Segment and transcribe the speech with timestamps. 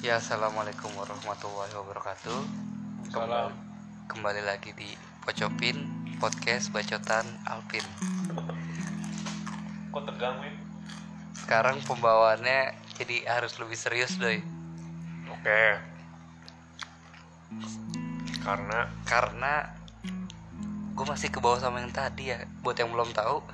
[0.00, 2.40] Ya, assalamualaikum warahmatullahi wabarakatuh.
[3.12, 3.52] Kembali,
[4.08, 5.76] kembali lagi di Pocopin
[6.16, 7.84] Podcast Bacotan Alpin.
[9.92, 10.56] Kok tegang, Win?
[11.36, 14.40] Sekarang pembawaannya jadi harus lebih serius, doi.
[15.36, 15.64] Oke.
[18.40, 19.68] Karena Karena
[20.96, 22.48] gue masih ke bawah sama yang tadi ya.
[22.64, 23.44] Buat yang belum tahu,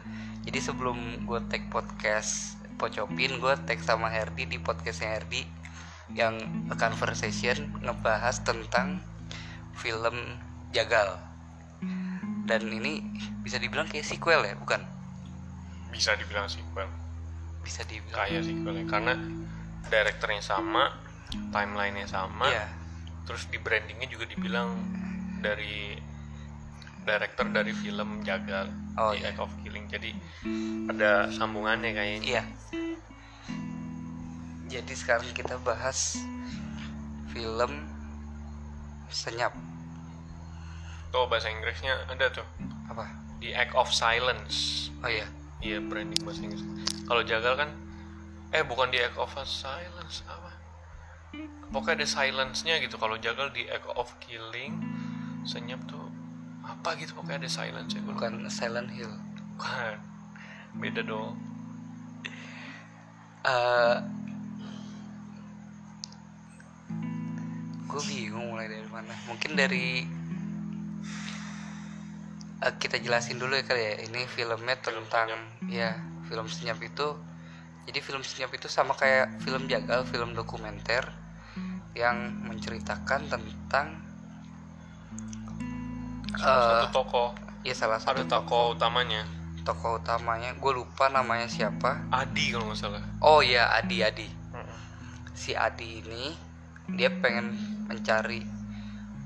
[0.46, 5.65] jadi sebelum gue tag podcast Pocopin, gue tag sama Herdi di podcastnya Herdi
[6.12, 6.38] yang
[6.68, 9.02] A Conversation ngebahas tentang
[9.74, 10.38] film
[10.70, 11.18] Jagal.
[12.46, 13.02] Dan ini
[13.40, 14.82] bisa dibilang kayak sequel ya, bukan?
[15.86, 16.84] bisa dibilang sequel,
[17.64, 18.20] Bisa dibilang.
[18.20, 18.84] kayak sequel ya.
[18.84, 19.16] Karena
[19.82, 20.92] direkturnya sama,
[21.48, 22.68] timelinenya sama, Iya.
[23.24, 24.76] terus di brandingnya juga dibilang
[25.40, 25.96] dari
[27.00, 29.32] director dari film Jagal, Oh, The iya.
[29.32, 29.88] Act of Killing.
[29.88, 30.10] Jadi
[30.86, 32.20] ada sambungannya kayaknya.
[32.28, 32.42] Iya.
[34.66, 36.18] Jadi sekarang kita bahas
[37.30, 37.86] film
[39.06, 39.54] Senyap.
[41.14, 42.44] Tuh bahasa Inggrisnya ada tuh,
[42.90, 43.06] Apa?
[43.38, 44.88] The Act of Silence.
[45.00, 45.30] Oh iya.
[45.64, 46.62] Iya branding bahasa Inggris.
[47.08, 47.70] Kalau jagal kan,
[48.52, 50.52] eh bukan di act of silence apa?
[51.72, 53.00] Pokoknya ada silence-nya gitu.
[53.00, 54.78] Kalau jagal di act of killing,
[55.48, 56.12] senyap tuh
[56.66, 58.00] apa gitu pokoknya ada silence-nya.
[58.04, 58.28] Gua lupa.
[58.28, 59.12] Bukan Silent Hill.
[59.56, 59.96] Bukan.
[60.76, 61.40] Beda dong.
[63.46, 63.96] Eh
[67.96, 69.16] gue bingung mulai dari mana.
[69.24, 70.04] Mungkin dari
[72.60, 73.94] eh, kita jelasin dulu ya kali ya.
[74.04, 75.32] Ini filmnya Film tentang
[75.72, 75.96] ya
[76.28, 77.16] film Senyap itu.
[77.88, 81.08] Jadi film Senyap itu sama kayak film Jagal, film dokumenter
[81.96, 84.04] yang menceritakan tentang
[86.36, 87.28] Salah Eh, satu tokoh,
[87.64, 89.24] ya salah ada satu tokoh utamanya.
[89.64, 90.52] tokoh utamanya.
[90.60, 92.04] Gue lupa namanya siapa.
[92.12, 93.00] Adi kalau nggak salah.
[93.24, 94.28] Oh iya Adi Adi.
[95.32, 96.36] Si Adi ini
[96.88, 97.54] dia pengen
[97.86, 98.46] mencari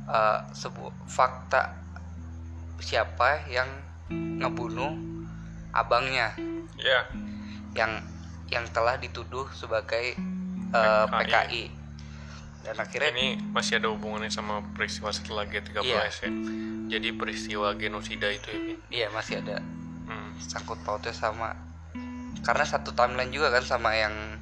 [0.06, 1.76] uh, sebuah fakta
[2.78, 3.68] siapa yang
[4.10, 4.96] ngebunuh
[5.70, 6.32] abangnya
[6.80, 7.04] Ya,
[7.76, 8.00] yang
[8.48, 10.16] yang telah dituduh sebagai
[10.72, 11.28] uh, PKI.
[11.28, 11.64] PKI.
[12.60, 16.08] Dan akhirnya ini masih ada hubungannya sama peristiwa setelah G13 Iya.
[16.08, 16.30] ya.
[16.90, 18.58] Jadi peristiwa genosida itu ya.
[18.88, 19.60] Iya masih ada
[20.08, 20.32] Hmm.
[20.40, 21.52] sangkut pautnya sama
[22.40, 24.40] karena satu timeline juga kan sama yang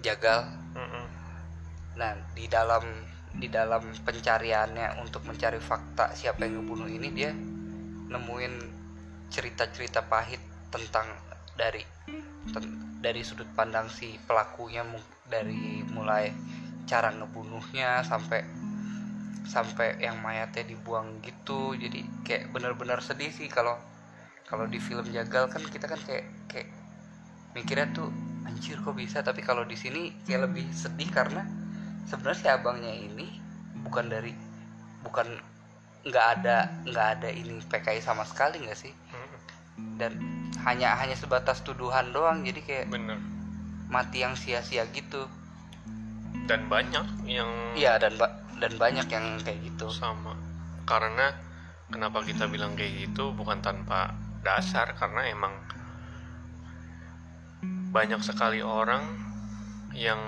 [0.00, 0.46] jagal.
[1.94, 2.82] Nah, di dalam
[3.34, 7.34] di dalam pencariannya untuk mencari fakta siapa yang ngebunuh ini dia
[8.06, 8.54] nemuin
[9.26, 10.38] cerita-cerita pahit
[10.70, 11.10] tentang
[11.58, 11.82] dari
[12.54, 14.86] ten- dari sudut pandang si pelakunya
[15.26, 16.30] dari mulai
[16.86, 18.46] cara ngebunuhnya sampai
[19.44, 21.74] sampai yang mayatnya dibuang gitu.
[21.74, 23.74] Jadi kayak benar-benar sedih sih kalau
[24.46, 26.68] kalau di film jagal kan kita kan kayak kayak
[27.56, 28.08] mikirnya tuh
[28.46, 29.26] anjir kok bisa?
[29.26, 31.63] Tapi kalau di sini kayak lebih sedih karena
[32.04, 33.26] sebenarnya si abangnya ini
[33.82, 34.32] bukan dari
[35.02, 35.28] bukan
[36.04, 39.40] nggak ada nggak ada ini PKI sama sekali nggak sih Mm-mm.
[39.96, 40.12] dan
[40.64, 43.16] hanya hanya sebatas tuduhan doang jadi kayak Bener.
[43.88, 45.28] mati yang sia-sia gitu
[46.44, 50.36] Dan banyak yang iya dan ba- dan banyak yang kayak gitu sama
[50.84, 51.32] karena
[51.88, 54.12] kenapa kita bilang kayak gitu bukan tanpa
[54.44, 55.56] dasar karena emang
[57.94, 59.08] banyak sekali orang
[59.96, 60.20] yang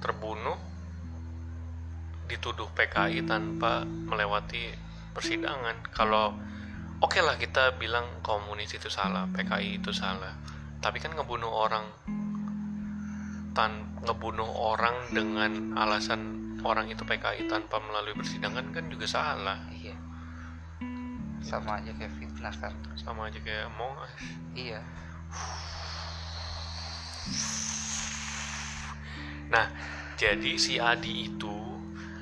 [0.00, 0.56] terbunuh
[2.30, 4.70] dituduh PKI tanpa melewati
[5.10, 5.82] persidangan.
[5.90, 6.38] Kalau
[7.02, 10.38] oke lah kita bilang komunis itu salah PKI itu salah.
[10.78, 11.86] Tapi kan ngebunuh orang
[13.50, 19.58] tan ngebunuh orang dengan alasan orang itu PKI tanpa melalui persidangan kan juga salah.
[19.74, 19.98] Iya.
[21.42, 24.14] Sama aja kayak fitnah kan sama aja kayak Among Us.
[24.54, 24.80] Iya.
[29.50, 29.66] Nah
[30.14, 31.69] jadi si Adi itu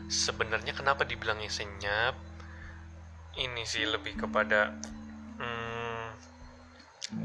[0.09, 2.17] sebenarnya kenapa dibilangnya senyap?
[3.39, 4.75] Ini sih lebih kepada
[5.39, 6.07] hmm,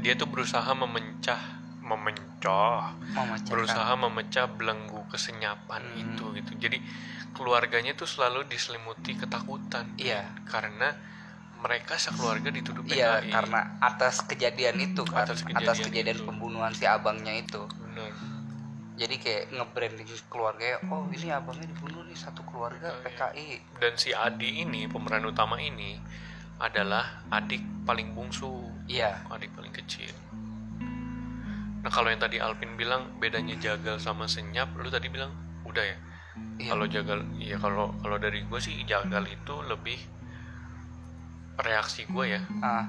[0.04, 1.40] dia tuh berusaha memecah
[1.84, 3.44] memecahkan.
[3.50, 6.00] Berusaha memecah belenggu kesenyapan Hmm.
[6.00, 6.52] itu gitu.
[6.56, 6.78] Jadi
[7.34, 9.90] keluarganya tuh selalu diselimuti ketakutan.
[9.98, 10.24] Iya.
[10.48, 10.94] Karena
[11.64, 16.24] mereka sekeluarga dituduh PKI iya karena atas kejadian itu kan Atas atas kejadian kejadian, itu.
[16.28, 17.64] pembunuhan si abangnya itu
[18.94, 23.10] jadi kayak nge-branding keluarganya oh ini abangnya dibunuh nih satu keluarga PKI.
[23.10, 23.48] PKI
[23.82, 25.98] dan si Adi ini pemeran utama ini
[26.62, 28.70] adalah adik paling bungsu.
[28.86, 29.26] Iya.
[29.26, 30.14] Adik paling kecil.
[31.82, 35.34] Nah kalau yang tadi Alvin bilang bedanya jagal sama senyap lu tadi bilang
[35.66, 35.98] udah ya?
[36.62, 36.70] Iya.
[36.70, 39.98] Kalau jagal iya kalau kalau dari gue sih jagal itu lebih
[41.58, 42.40] reaksi gue ya.
[42.62, 42.86] Ah.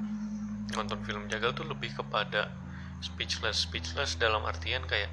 [0.77, 2.53] Nonton film jagal tuh lebih kepada
[3.01, 3.65] speechless.
[3.65, 5.09] Speechless dalam artian kayak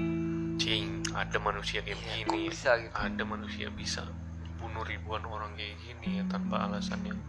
[0.00, 2.50] anjing ada manusia kayak kok begini.
[2.50, 2.92] bisa gitu?
[2.96, 4.02] Ada manusia bisa
[4.58, 7.20] bunuh ribuan orang kayak gini ya tanpa alasan yang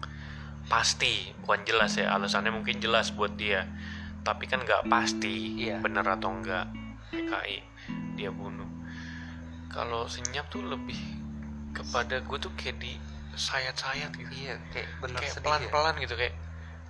[0.66, 1.32] pasti.
[1.44, 3.68] Bukan jelas ya alasannya mungkin jelas buat dia.
[4.26, 5.80] Tapi kan nggak pasti Iya.
[5.80, 6.68] bener atau enggak
[7.14, 7.58] PKI
[8.20, 8.68] dia bunuh.
[9.72, 10.98] Kalau senyap tuh lebih
[11.72, 12.98] kepada gue tuh kayak di
[13.38, 14.32] sayat-sayat gitu.
[14.34, 15.42] Iya kayak bener kayak ya.
[15.46, 16.36] pelan-pelan gitu kayak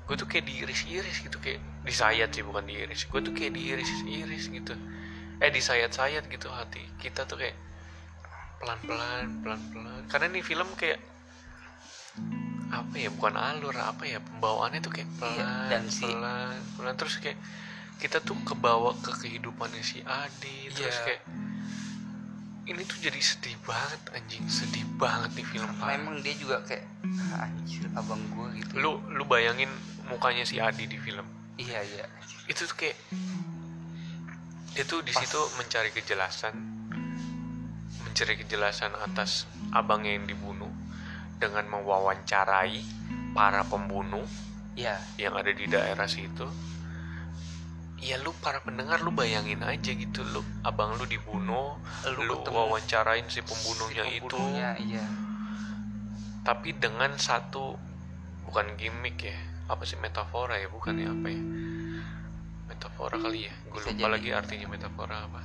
[0.08, 3.06] gue tuh kayak diiris-iris gitu kayak disayat sih bukan diiris.
[3.12, 4.74] Gue tuh kayak diiris-iris gitu
[5.38, 7.54] eh disayat-sayat gitu hati kita tuh kayak
[8.58, 10.02] pelan-pelan pelan-pelan.
[10.08, 10.98] Karena ini film kayak
[12.68, 16.94] apa ya bukan alur apa ya pembawaannya tuh kayak pelan Iya, dan si- pelan pelan.
[16.98, 17.38] Terus kayak
[17.98, 21.06] kita tuh kebawa ke kehidupannya si Adi terus Iya.
[21.06, 21.22] kayak
[22.68, 24.44] ini tuh jadi sedih banget anjing.
[24.48, 26.84] Sedih banget nih film Karena emang dia juga kayak
[27.32, 28.74] "Ah, anjir abang gua gitu.
[28.76, 29.72] Lu lu bayangin
[30.06, 31.24] mukanya si Adi di film.
[31.56, 32.06] Iya iya.
[32.46, 32.98] Itu tuh kayak
[34.78, 36.54] dia tuh di situ mencari kejelasan
[38.06, 40.70] mencari kejelasan atas abangnya yang dibunuh
[41.42, 42.86] dengan mewawancarai
[43.34, 44.22] para pembunuh
[44.78, 45.02] iya.
[45.18, 46.46] yang ada di daerah situ.
[47.98, 51.82] Ya lu para pendengar lu bayangin aja gitu lu abang lu dibunuh
[52.14, 54.30] Lu lu, wawancarain si pembunuhnya, Si itu.
[54.30, 55.06] pembunuhnya, iya.
[56.46, 57.74] Tapi dengan satu
[58.46, 59.38] bukan gimmick ya
[59.74, 61.42] apa sih metafora ya bukan ya apa ya
[62.78, 63.54] metafora kali ya.
[63.74, 64.14] Gue lupa jadi.
[64.14, 65.42] lagi artinya metafora apa.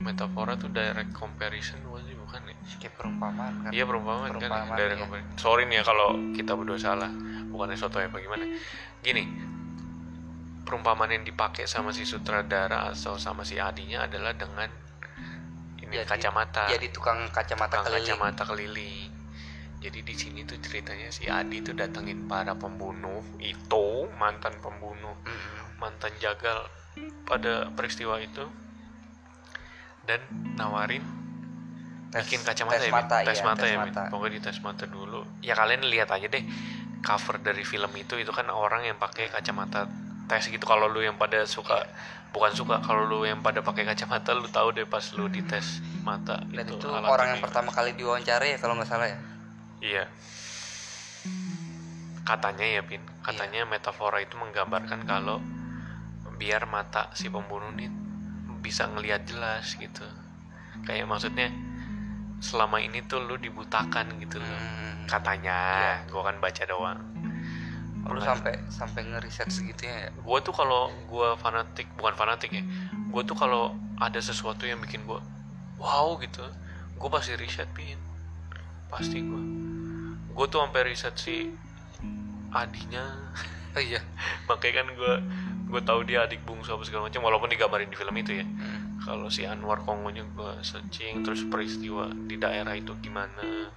[0.00, 2.56] Metafora tuh direct comparison bukan sih bukan ya?
[2.80, 3.70] Kayak perumpamaan kan?
[3.70, 5.02] Iya perumpamaan kan Perumpamaan, direct iya.
[5.04, 5.32] comparison.
[5.36, 7.10] Sorry nih ya kalau kita berdua salah.
[7.52, 8.44] Bukannya soto ya bagaimana
[9.00, 9.24] gini.
[10.64, 14.66] Perumpamaan yang dipakai sama si sutradara atau sama si adinya adalah dengan
[15.78, 16.64] ini Jadi- kacamata.
[16.72, 18.08] jadi tukang kacamata tukang keliling.
[18.08, 19.10] kacamata keliling.
[19.84, 25.76] Jadi di sini tuh ceritanya si Adi tuh datengin para pembunuh itu mantan pembunuh Mm-mm.
[25.76, 26.64] mantan jagal
[27.28, 28.48] pada peristiwa itu
[30.08, 30.24] dan
[30.56, 31.04] nawarin
[32.08, 34.02] Tes- bikin kacamata tes ya mata, tes iya, mata tes ya mata.
[34.08, 35.20] pokoknya di tes mata dulu.
[35.44, 36.44] Ya kalian lihat aja deh
[37.04, 39.84] cover dari film itu itu kan orang yang pakai kacamata
[40.30, 40.64] tes gitu.
[40.64, 41.84] Kalau lu yang pada suka
[42.32, 46.40] bukan suka kalau lu yang pada pakai kacamata lu tahu deh pas lu dites mata
[46.50, 49.33] dan itu, alat orang yang pertama kali diwawancara ya kalau nggak salah ya
[49.84, 50.08] Iya.
[52.24, 53.04] Katanya ya, Pin.
[53.20, 55.44] Katanya metafora itu menggambarkan kalau
[56.40, 57.92] biar mata si pembunuh ini
[58.64, 60.08] bisa ngelihat jelas gitu.
[60.88, 61.52] Kayak maksudnya
[62.40, 64.56] selama ini tuh lu dibutakan gitu loh.
[64.56, 65.04] Hmm.
[65.04, 65.58] Katanya,
[66.08, 67.00] gua kan baca doang.
[68.04, 72.60] lu sampai sampai ngeriset segitunya ya Gua tuh kalau gua fanatik, bukan fanatik ya.
[73.08, 75.24] Gua tuh kalau ada sesuatu yang bikin gua
[75.80, 76.44] wow gitu,
[77.00, 77.96] gua pasti riset, Pin.
[78.92, 79.63] Pasti gua.
[80.34, 81.48] Gua tuh sampai riset si
[82.54, 83.04] adinya.
[83.74, 83.98] Iya
[84.46, 85.14] makanya kan gue
[85.66, 88.46] gue tahu dia adik bungsu apa segala macam walaupun digambarin di film itu ya.
[88.46, 89.02] Hmm.
[89.02, 93.74] kalau si Anwar Kongonya gue searching terus peristiwa di daerah itu gimana.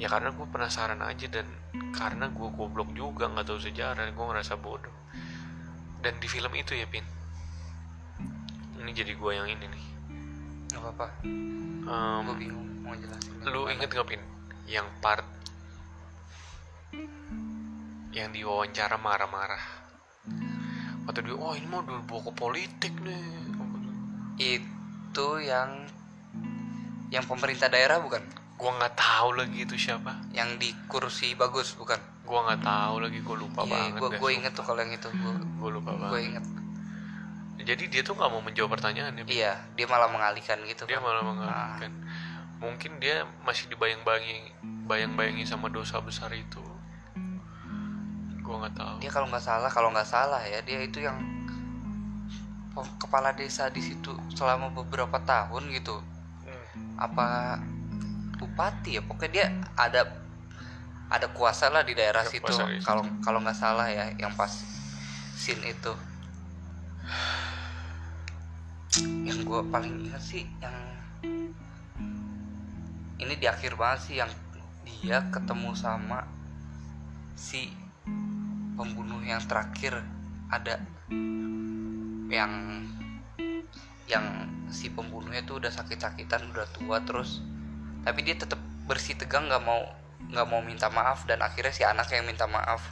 [0.00, 1.44] Ya karena gue penasaran aja dan
[1.92, 4.96] karena gue goblok juga nggak tahu sejarah gue ngerasa bodoh.
[6.00, 7.04] Dan di film itu ya pin.
[8.80, 9.84] Ini jadi gue yang ini nih.
[10.72, 11.06] Nggak apa-apa.
[11.84, 13.32] Em, gue bingung mau jelasin.
[13.44, 14.20] lu inget gak pin
[14.68, 15.24] yang part
[18.14, 19.64] yang diwawancara marah-marah.
[21.04, 23.26] Kata dia oh ini mau bawa ke politik nih.
[24.38, 25.84] Itu yang
[27.10, 28.22] yang pemerintah daerah bukan?
[28.54, 30.14] Gua nggak tahu lagi itu siapa.
[30.30, 31.98] Yang di kursi bagus bukan?
[32.22, 34.30] Gua nggak tahu lagi gua lupa iya banget gue sumpah.
[34.30, 35.08] inget tuh kalau yang itu.
[35.10, 36.28] Gue gua lupa gue banget.
[36.30, 36.44] inget
[37.64, 41.04] jadi dia tuh nggak mau menjawab pertanyaan ya iya dia malah mengalihkan gitu dia kan.
[41.08, 41.90] malah mengalihkan
[42.64, 44.56] mungkin dia masih dibayang-bayangi
[44.88, 46.60] bayang-bayangi sama dosa besar itu.
[48.40, 48.96] Gua nggak tahu.
[49.04, 51.16] Dia kalau nggak salah kalau nggak salah ya dia itu yang
[52.98, 56.00] kepala desa di situ selama beberapa tahun gitu.
[56.44, 56.98] Hmm.
[56.98, 57.26] apa
[58.40, 59.02] bupati ya?
[59.04, 59.46] Pokoknya dia
[59.78, 60.24] ada
[61.12, 62.50] ada kuasa lah di daerah situ.
[62.82, 64.50] kalau kalau nggak salah ya yang pas
[65.36, 65.92] scene itu.
[69.26, 70.76] Yang gue paling ingat sih yang
[73.18, 74.30] ini di akhir banget sih yang
[74.84, 76.26] dia ketemu sama
[77.38, 77.70] si
[78.74, 80.02] pembunuh yang terakhir.
[80.50, 80.78] Ada
[82.30, 82.52] yang
[84.04, 84.26] yang
[84.68, 87.40] si pembunuhnya tuh udah sakit-sakitan udah tua terus.
[88.04, 89.82] Tapi dia tetap bersih tegang nggak mau
[90.30, 91.24] nggak mau minta maaf.
[91.24, 92.82] Dan akhirnya si anak yang minta maaf.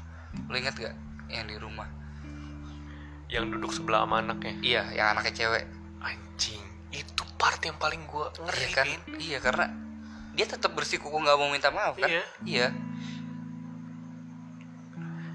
[0.49, 0.97] Lu inget gak
[1.29, 1.89] yang di rumah?
[3.29, 4.55] Yang duduk sebelah sama anaknya?
[4.65, 5.65] Iya yang anaknya cewek.
[6.01, 8.87] Anjing itu part yang paling gua ngeri iya kan?
[9.17, 9.67] iya karena
[10.33, 12.09] dia tetap bersikukuh nggak mau minta maaf kan?
[12.09, 12.25] Iya.
[12.49, 12.67] iya.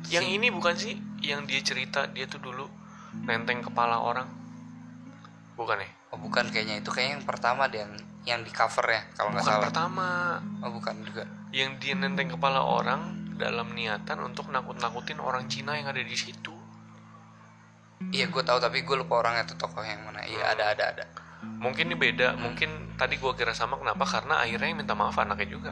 [0.09, 0.95] Yang Si- ini bukan sih?
[1.21, 2.65] Yang dia cerita dia tuh dulu
[3.25, 4.29] nenteng kepala orang.
[5.53, 5.89] Bukan ya?
[6.13, 6.81] Oh bukan kayaknya.
[6.81, 7.93] Itu kayaknya yang pertama deh yang
[8.27, 9.69] yang di covernya kalau nggak salah.
[9.69, 10.09] pertama.
[10.65, 11.23] Oh bukan juga.
[11.53, 16.53] Yang dia nenteng kepala orang dalam niatan untuk nakut-nakutin orang Cina yang ada di situ.
[18.13, 20.25] Iya gue tahu tapi gue lupa orangnya tuh tokoh yang mana.
[20.25, 21.05] Iya ada ada ada
[21.43, 22.37] mungkin ini beda.
[22.37, 24.03] Mungkin tadi gua kira sama kenapa?
[24.03, 25.71] Karena akhirnya yang minta maaf anaknya juga.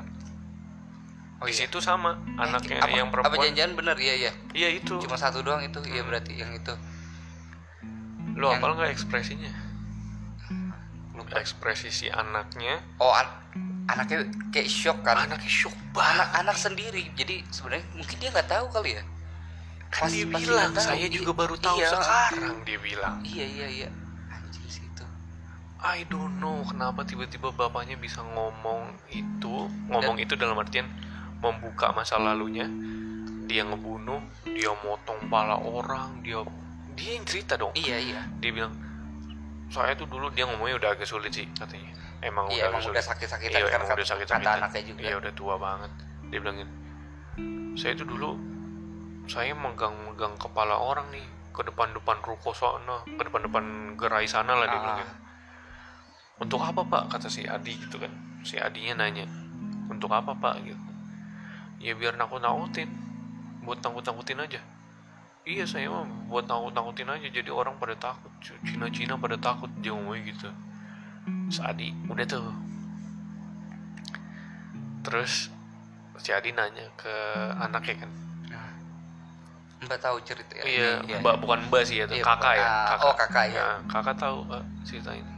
[1.35, 1.67] Oh di iya.
[1.67, 3.97] situ sama anaknya apa, yang apa perempuan janjian bener?
[3.99, 4.31] Iya iya.
[4.55, 4.95] Iya itu.
[5.03, 5.83] Cuma satu doang itu?
[5.83, 6.71] Iya berarti yang itu.
[8.39, 9.51] Lo yang- apal nggak ekspresinya?
[11.15, 11.39] Lupa.
[11.39, 12.79] Ekspresi si anaknya.
[12.99, 13.39] Oh an-
[13.87, 15.27] anaknya kayak shock kan?
[15.27, 16.23] Anaknya shock banget.
[16.23, 17.03] Anak-anak sendiri.
[17.15, 19.03] Jadi sebenarnya mungkin dia nggak tahu kali ya?
[19.91, 20.87] Kan Pas- dia pasti bilang nggak tahu.
[20.91, 21.87] saya Iya, juga baru tahu iya.
[21.91, 23.15] sekarang dia bilang.
[23.23, 23.89] Iya iya iya
[25.77, 30.87] I don't know kenapa tiba-tiba bapaknya bisa ngomong itu ngomong itu dalam artian
[31.37, 32.65] membuka masa lalunya.
[33.45, 36.41] Dia ngebunuh dia motong pala orang dia
[36.95, 37.75] dia yang cerita dong.
[37.75, 38.21] Iya iya.
[38.39, 38.73] Dia bilang
[39.67, 41.91] saya tuh dulu dia ngomongnya udah agak sulit sih katanya.
[42.23, 44.99] Emang iya udah emang udah sakit-sakitan iya, kan kata- udah sakit kata anaknya juga.
[45.03, 45.91] Iya udah tua banget.
[46.31, 46.69] Dia bilangin
[47.75, 48.39] saya tuh dulu
[49.27, 53.63] saya megang-megang kepala orang nih ke depan-depan ruko sana ke depan-depan
[53.99, 54.81] gerai sana lah dia Ah.
[54.81, 55.13] bilang gitu.
[56.35, 57.03] Untuk apa pak?
[57.11, 58.11] kata si Adi gitu kan.
[58.43, 59.25] Si Adinya nanya
[59.87, 60.61] untuk apa pak?
[60.63, 60.81] gitu.
[61.79, 62.87] Ya biar nakut-nakutin
[63.63, 64.61] buat nakut-nakutin aja.
[65.45, 68.31] Iya saya mah buat nakut-nakutin aja jadi orang pada takut.
[68.41, 70.49] Cina-Cina pada takut dia ngomongnya gitu.
[71.49, 72.53] Terus Adi udah tuh.
[75.05, 75.49] Terus
[76.17, 77.13] si Adi nanya ke
[77.61, 78.11] anaknya kan.
[79.85, 80.63] Mbak tahu cerita ya?
[80.65, 83.05] Iya, iya, mbak bukan mbak sih ya, Iya, kakak ya, Ah, kakak.
[83.05, 83.59] oh, kakak ya.
[83.61, 85.34] Nah, kakak tahu Pak, cerita ini.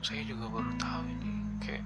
[0.00, 1.32] Saya juga baru tahu ini.
[1.58, 1.84] Kayak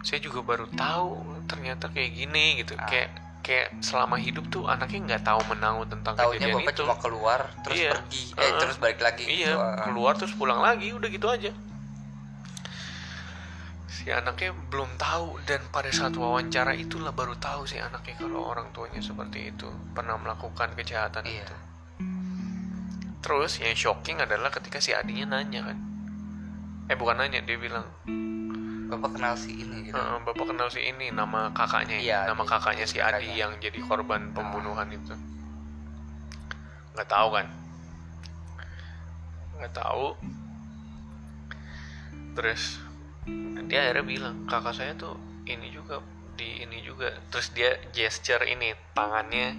[0.00, 1.10] saya juga baru tahu
[1.44, 2.74] ternyata kayak gini gitu.
[2.74, 2.86] Ah.
[2.86, 6.80] Kayak kayak selama hidup tuh anaknya nggak tahu menahu tentang Taunya kejadian bapak itu.
[6.84, 7.90] cuma keluar terus Iya.
[7.94, 8.58] pergi eh Ah.
[8.58, 9.56] terus balik lagi Iya, gitu.
[9.56, 9.84] Ah.
[9.84, 11.50] keluar terus pulang lagi, udah gitu aja.
[13.88, 18.68] Si anaknya belum tahu dan pada saat wawancara itulah baru tahu si anaknya kalau orang
[18.70, 21.42] tuanya seperti itu pernah melakukan kejahatan Iya.
[21.42, 21.56] itu.
[23.18, 25.78] Terus yang shocking adalah ketika si adinya nanya kan.
[26.88, 27.84] Eh bukan nanya, dia bilang,
[28.88, 32.42] bapak kenal si ini gitu "Eh, Bapak kenal si ini, nama kakaknya ya, Iya, nama
[32.42, 32.50] Adi.
[32.56, 33.36] kakaknya si Adi Kakaknya.
[33.36, 35.12] yang jadi korban pembunuhan itu.
[36.96, 37.46] Nggak tahu kan?
[39.60, 40.06] Nggak tahu.
[42.40, 42.80] Terus
[43.68, 46.00] dia akhirnya bilang, kakak saya tuh ini juga
[46.40, 47.12] di ini juga.
[47.28, 49.52] Terus dia gesture ini tangannya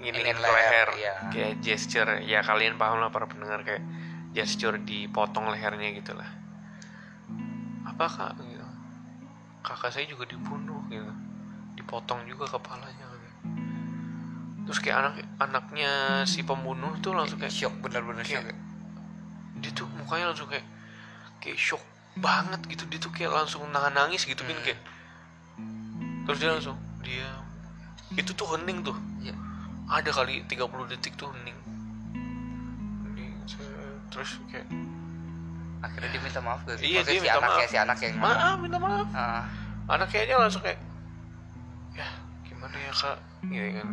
[0.00, 1.14] gini ke leher, leher, iya.
[1.28, 3.84] kayak gesture ya kalian paham lah para pendengar kayak
[4.30, 6.30] gesture dipotong lehernya gitu lah
[7.86, 8.32] apa kak?
[8.40, 8.66] Gitu.
[9.60, 11.12] Kakak saya juga dibunuh gitu.
[11.76, 13.18] Dipotong juga kepalanya gitu.
[14.60, 18.44] terus kayak anak anaknya si pembunuh tuh langsung kayak shock bener-bener shock.
[18.46, 18.54] kayak
[19.58, 20.62] dia tuh mukanya langsung kayak
[21.42, 21.82] kayak shock
[22.14, 22.86] banget gitu.
[22.86, 24.64] Dia tuh kayak langsung nahan nangis gitu kan Hmm.
[24.64, 24.80] kayak.
[26.28, 27.26] Terus dia langsung dia
[28.14, 28.96] itu tuh hening tuh.
[29.20, 29.34] Iya.
[29.90, 31.58] ada kali 30 detik tuh hening.
[34.10, 34.66] Terus kayak
[35.80, 36.86] akhirnya dia minta maaf gak sih?
[36.86, 37.70] Iya, Maksudnya dia si minta anaknya maaf.
[37.70, 39.06] si anak yang maaf minta maaf.
[39.12, 39.42] Ah,
[39.88, 40.80] anaknya aja langsung kayak
[41.92, 42.08] ya
[42.42, 43.16] gimana ya kak?
[43.42, 43.88] Gitu kan.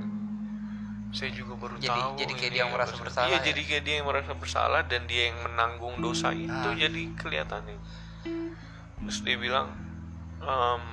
[1.09, 3.45] Saya juga baru Jadi- tahu jadi kayak dia yang merasa bersalah iya ya?
[3.45, 6.75] jadi kayak dia yang merasa bersalah dan dia yang menanggung dosa itu Ah.
[6.75, 7.79] jadi kelihatannya
[8.99, 9.71] terus dia bilang
[10.37, 10.83] "Em,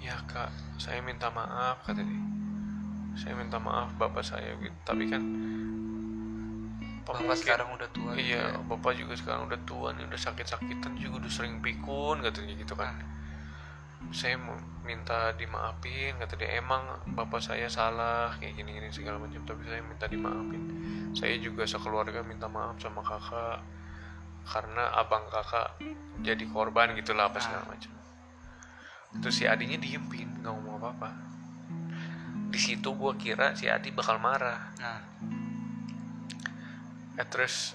[0.00, 2.22] ya kak saya minta maaf kata dia.
[3.14, 4.76] Saya minta maaf bapak saya gitu.
[4.82, 5.22] Tapi kan
[7.06, 8.66] bapak mungkin- sekarang udah tua Iya, gitu ya.
[8.66, 12.98] bapak juga sekarang udah tua nih, udah sakit-sakitan juga udah sering pikun katanya gitu kan.
[14.10, 14.54] Saya mau
[14.86, 16.82] minta dimaafin, kata dia emang
[17.14, 20.62] bapak saya salah kayak gini-gini segala macam, tapi saya minta dimaafin.
[21.14, 23.62] Saya juga sekeluarga minta maaf sama kakak
[24.46, 25.74] karena abang kakak
[26.22, 27.90] jadi korban gitulah apa segala macam.
[29.22, 31.10] Terus si adinya diemin, nggak ngomong apa-apa.
[32.50, 34.70] Di situ gua kira si Adi bakal marah.
[34.78, 35.02] nah
[37.16, 37.72] Eh terus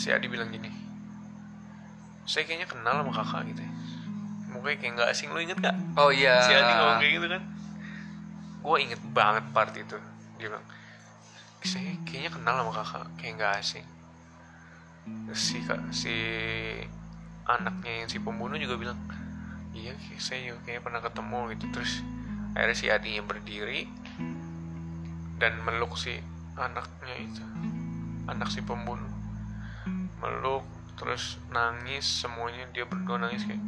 [0.00, 0.70] si Adi bilang gini
[2.24, 3.72] Saya kayaknya kenal sama kakak gitu ya.
[4.52, 5.76] Mukanya kayak gak asing, lo inget gak?
[5.98, 6.38] oh iya.
[6.44, 7.42] Si Adi ngomong kayak gitu kan?
[8.62, 9.96] Gue inget banget part itu.
[10.38, 10.64] Dia bilang
[11.62, 13.86] Saya kayaknya kenal sama kakak, kayak gak asing.
[15.02, 16.14] Terus si, kak, si
[17.42, 18.98] anaknya yang si pembunuh juga bilang
[19.74, 21.64] Iya, saya juga kayaknya pernah ketemu gitu.
[21.74, 21.92] Terus
[22.54, 23.88] akhirnya si Adinya berdiri
[25.42, 26.14] Dan meluk si
[26.54, 27.42] anaknya itu
[28.32, 29.12] anak si pembunuh
[30.22, 30.64] meluk
[30.96, 33.62] terus nangis semuanya dia berdua nangis kayak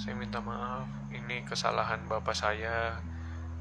[0.00, 2.96] saya minta maaf ini kesalahan bapak saya.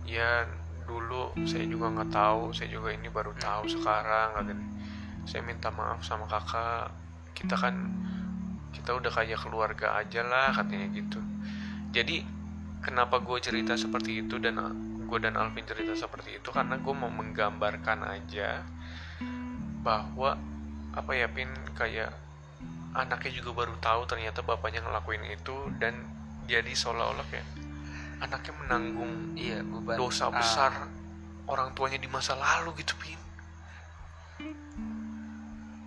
[0.07, 0.47] Ya
[0.87, 4.67] dulu saya juga nggak tahu saya juga ini baru tahu sekarang katanya
[5.27, 6.95] saya minta maaf sama kakak.
[7.35, 7.75] Kita kan
[8.71, 11.19] kita udah kayak keluarga aja lah katanya gitu.
[11.91, 12.23] Jadi
[12.79, 14.57] kenapa gue cerita seperti itu dan
[15.03, 16.49] gue dan Alvin cerita seperti itu?
[16.55, 18.63] Karena gue mau menggambarkan aja
[19.89, 20.37] bahwa
[20.93, 22.13] apa ya pin kayak
[22.93, 25.97] anaknya juga baru tahu ternyata bapaknya ngelakuin itu dan
[26.45, 27.45] jadi seolah-olah kayak
[28.21, 30.71] anaknya menanggung iya beban dosa Ah, besar
[31.49, 33.17] orang tuanya di masa lalu gitu pin.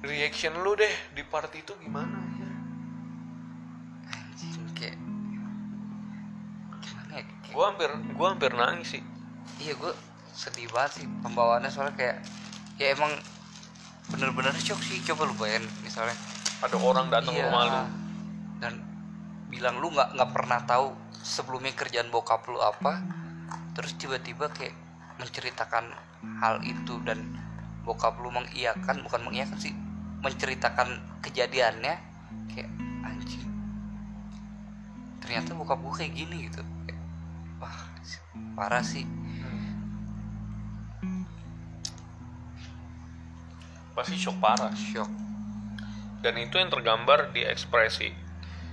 [0.03, 2.51] Reaction lu deh di part itu gimana ya?
[4.11, 4.99] Anjing kayak
[6.83, 9.03] gimana ya kayak, gue hampir gue hampir nangis sih.
[9.63, 9.93] Iya gue
[10.35, 12.17] sedih banget sih pembawaannya soalnya kayak
[12.81, 13.15] ya emang
[14.11, 16.17] bener-bener shock sih coba lu bayangin misalnya.
[16.63, 17.47] Ada orang datang Iya.
[17.51, 17.81] rumah lu.
[18.63, 18.75] Dan
[19.51, 23.03] bilang lu nggak nggak pernah tahu sebelumnya kerjaan bokap lu apa?
[23.79, 24.75] Terus tiba-tiba kayak
[25.21, 25.93] menceritakan
[26.43, 27.23] hal itu dan
[27.83, 29.75] bokap lu mengiyakan bukan mengiyakan sih
[30.23, 31.95] menceritakan kejadiannya.
[32.51, 32.71] Kayak
[33.07, 33.47] anjing
[35.23, 36.63] ternyata bokap gua kayak gini gitu.
[36.87, 37.03] Kayak,
[37.63, 37.79] wah
[38.59, 39.07] parah sih
[43.93, 45.09] pasti shock parah shock
[46.23, 48.15] dan itu yang tergambar di ekspresi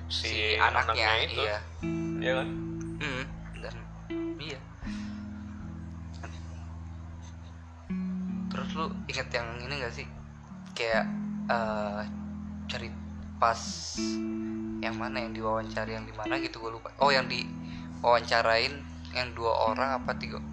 [0.09, 1.57] si, si, anaknya, itu iya
[2.19, 2.49] ya kan
[2.99, 3.23] Hmm,
[3.63, 3.75] dan
[4.43, 4.59] iya.
[8.51, 10.07] Terus lu inget yang ini gak sih?
[10.75, 11.07] Kayak
[11.47, 12.03] eh
[12.67, 12.91] cari
[13.39, 13.59] pas
[14.83, 16.91] yang mana yang diwawancara yang di mana gitu gue lupa.
[16.99, 17.47] Oh, yang di
[18.03, 18.83] wawancarain
[19.15, 20.43] yang dua orang apa tiga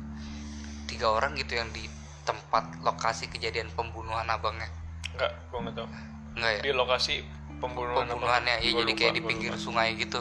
[0.87, 1.83] tiga orang gitu yang di
[2.27, 4.67] tempat lokasi kejadian pembunuhan abangnya.
[5.15, 5.89] enggak gue nggak tahu
[6.37, 6.61] Enggak ya?
[6.61, 7.15] di lokasi
[7.63, 9.63] pembunuhan pembunuhannya ya Gua jadi lupa, kayak di gua pinggir lupa.
[9.63, 10.21] sungai gitu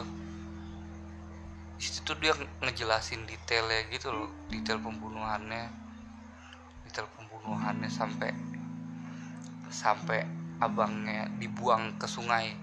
[1.76, 2.32] di situ tuh dia
[2.64, 5.68] ngejelasin detailnya gitu loh detail pembunuhannya
[6.88, 8.32] detail pembunuhannya sampai
[9.68, 10.24] sampai
[10.56, 12.56] abangnya dibuang ke sungai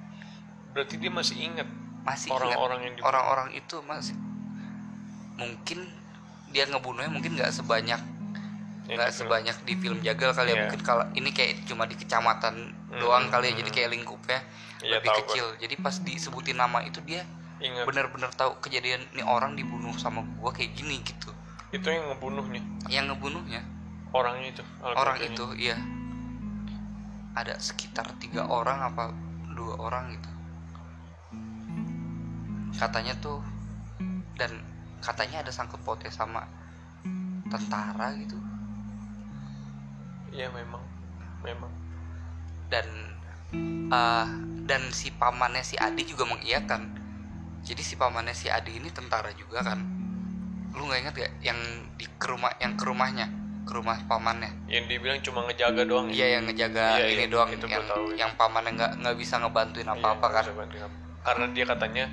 [0.73, 1.69] berarti dia masih inget
[2.01, 3.09] masih ingat orang-orang yang dibunuh.
[3.13, 4.15] orang-orang itu masih
[5.37, 5.79] mungkin
[6.49, 8.01] dia ngebunuhnya mungkin nggak sebanyak
[8.83, 9.19] nggak di film.
[9.23, 10.53] sebanyak di film jagal kali ya.
[10.53, 10.61] Iya.
[10.67, 13.61] mungkin kalau ini kayak cuma di kecamatan Hmm, doang kali ya hmm.
[13.65, 14.39] jadi kayak lingkupnya
[14.83, 15.45] Iya, lebih kecil.
[15.57, 17.23] Jadi pas disebutin nama itu dia
[17.87, 21.31] bener-bener tahu kejadian ini orang dibunuh sama gua kayak gini gitu.
[21.71, 23.63] Itu yang ngebunuhnya yang ngebunuhnya?
[24.13, 25.79] Orangnya itu orang itu iya.
[27.33, 29.15] Ada sekitar tiga orang apa
[29.57, 30.29] dua orang gitu.
[32.77, 33.39] Katanya tuh
[34.37, 34.59] dan
[34.99, 36.45] katanya ada sangkut pautnya sama
[37.47, 38.35] tentara gitu
[40.33, 40.81] iya memang.
[41.41, 41.71] Memang.
[42.67, 42.87] Dan
[43.87, 44.27] eh,
[44.63, 46.81] dan si pamannya si Adi juga mengiyakan.
[47.63, 49.79] Jadi si pamannya si Adi ini tentara juga kan?
[50.73, 51.59] Lu nggak inget gak yang
[51.95, 53.27] di ke rumah yang ke rumahnya?
[53.63, 54.51] Ke rumah pamannya.
[54.67, 56.13] Yang dibilang cuma ngejaga doang ya?
[56.13, 58.15] iya yang ngejaga Iya, ini iya, doang itu yang tahu, iya.
[58.19, 60.43] yang pamannya nggak nggak bisa ngebantuin apa apa Iya, kan?
[60.43, 60.87] apa.
[61.23, 62.05] karena dia katanya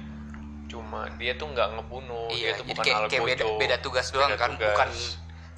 [0.70, 4.06] cuma dia tuh nggak ngebunuh iya dia tuh jadi bukan kayak, kayak beda beda tugas
[4.14, 4.50] doang Beda kan?
[4.54, 4.70] tugas.
[4.70, 4.90] bukan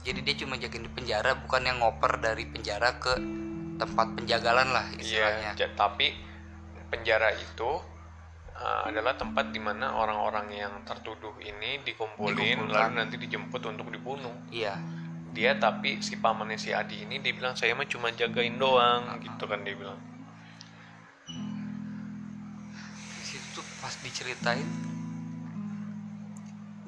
[0.02, 3.14] jadi dia cuma jagain di penjara bukan yang ngoper dari penjara ke
[3.78, 5.50] tempat penjagalan lah iya istilahnya.
[5.58, 6.12] ja- tapi
[6.92, 7.80] penjara itu
[8.62, 14.32] uh, adalah tempat di mana orang-orang yang tertuduh ini dikumpulin lalu nanti dijemput untuk dibunuh.
[14.52, 14.76] Iya.
[15.32, 19.44] Dia tapi si pamannya si Adi ini dia bilang saya mah cuma jagain doang gitu
[19.48, 19.96] kan dia bilang.
[23.16, 24.68] Di situ tuh pas diceritain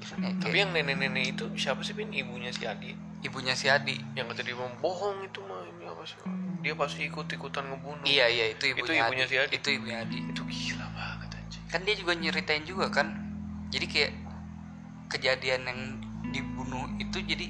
[0.05, 2.93] gimana ya tapi kayak yang nenek-nenek itu siapa sih pin ibunya si Adi?
[3.25, 3.97] Ibunya si Adi.
[4.13, 6.21] Yang kata dia bohong itu mah ini apa sih?
[6.61, 8.05] Dia pasti ikut-ikutan ngebunuh.
[8.05, 9.57] Iya iya itu Itu ibunya, ibunya si Adi.
[9.57, 10.19] itu ibunya Adi.
[10.29, 11.65] Itu gila banget anjing.
[11.73, 13.09] Kan dia juga nyeritain juga kan?
[13.73, 14.13] Jadi kayak
[15.09, 15.81] kejadian yang
[16.37, 17.49] dibunuh itu jadi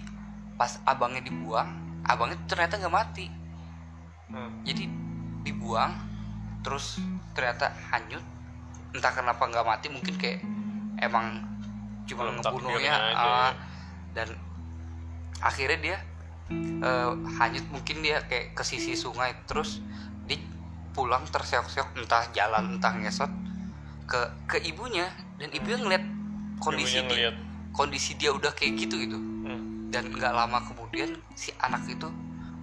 [0.54, 3.26] pas abangnya dibuang abangnya ternyata nggak mati.
[4.24, 4.64] Hmm.
[4.66, 4.88] jadi
[5.44, 5.92] dibuang
[6.64, 6.98] terus
[7.36, 8.24] ternyata hanyut.
[8.94, 10.40] Entah kenapa nggak mati mungkin kayak
[11.02, 11.53] emang
[12.04, 13.52] cuma Belum aja, ah, ya.
[14.12, 14.28] dan
[15.40, 15.98] akhirnya dia
[16.80, 19.80] eh, hanyut mungkin dia kayak ke sisi sungai terus
[20.24, 20.36] dia
[20.92, 23.32] pulang terseok-seok entah jalan entah ngesot
[24.04, 25.08] ke ke ibunya
[25.40, 26.04] dan ibunya ngeliat
[26.60, 27.36] kondisi Ibunya dia ngeliat.
[27.72, 29.88] kondisi dia udah kayak gitu gitu Hmm.
[29.88, 32.08] dan nggak lama kemudian si anak itu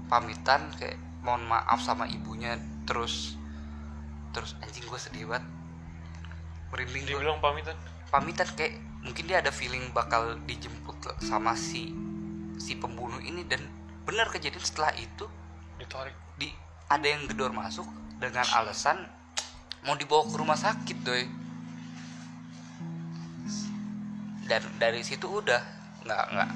[0.08, 3.38] pamitan kayak mohon maaf sama ibunya terus
[4.32, 5.46] terus anjing gue sedih banget
[6.72, 7.78] merinding dia gue bilang pamitan
[8.10, 11.94] pamitan kayak mungkin dia ada feeling bakal dijemput sama si
[12.62, 13.66] si pembunuh ini dan
[14.06, 15.26] benar kejadian setelah itu
[15.82, 16.54] ditarik di
[16.90, 17.86] ada yang gedor masuk
[18.22, 19.02] dengan alasan
[19.82, 21.26] mau dibawa ke rumah sakit doi
[24.46, 25.62] dan dari situ udah
[26.06, 26.50] nggak nggak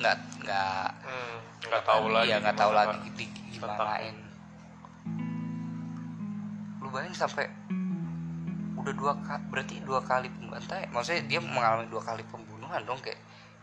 [0.00, 1.36] nggak nggak hmm.
[1.68, 4.16] nggak tahu lagi iya nggak tahu lagi di, gimanain
[6.80, 7.50] lu bayangin sampai
[8.80, 13.20] udah dua kali berarti dua kali pembantai maksudnya dia mengalami dua kali pembunuhan dong kayak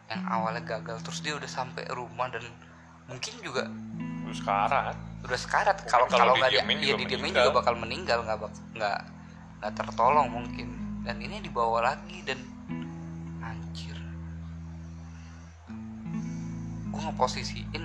[0.08, 2.45] yang awalnya gagal terus dia udah sampai rumah dan
[3.06, 3.67] mungkin juga
[4.27, 4.95] Terus sekarat.
[5.23, 5.75] udah sekarat.
[5.80, 7.43] Mungkin kalau kalau nggak dia juga didiemin meninggal.
[7.47, 8.99] juga bakal meninggal nggak bak- nggak
[9.58, 10.67] nggak tertolong mungkin.
[11.08, 12.39] Dan ini dibawa lagi dan
[13.39, 13.95] anjir.
[16.88, 17.84] Gue ngeposisiin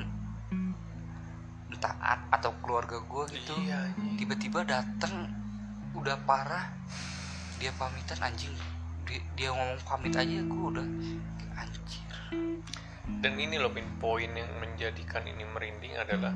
[1.70, 1.94] entah
[2.30, 4.18] atau keluarga gue gitu Iya, anjing.
[4.18, 5.30] tiba-tiba datang
[5.94, 6.74] udah parah
[7.62, 8.50] dia pamitan anjing.
[9.06, 10.88] Dia, dia ngomong pamit aja gue udah
[11.54, 12.02] anjir.
[13.22, 13.70] Dan ini loh
[14.02, 16.34] poin yang menjadikan ini merinding adalah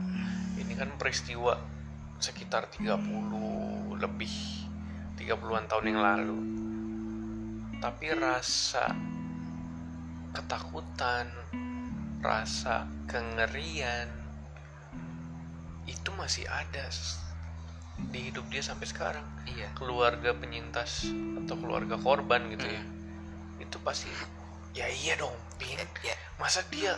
[0.55, 1.59] ini kan peristiwa
[2.23, 4.35] sekitar 30 lebih
[5.19, 6.39] 30-an tahun yang lalu.
[7.83, 8.95] Tapi rasa
[10.31, 11.27] ketakutan
[12.23, 14.11] rasa kengerian
[15.91, 16.87] itu masih ada
[17.97, 19.27] di hidup dia sampai sekarang.
[19.49, 19.73] Iya.
[19.73, 21.09] Keluarga penyintas
[21.45, 22.83] atau keluarga korban gitu ya.
[22.83, 22.95] Hmm.
[23.57, 24.13] itu pasti
[24.77, 26.13] ya iya dong Pin ya.
[26.37, 26.93] Masa dia